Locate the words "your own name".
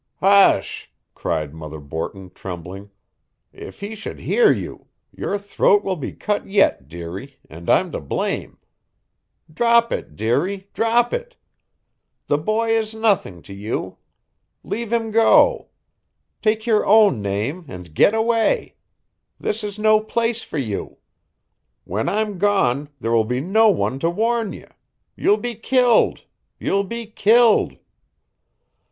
16.65-17.65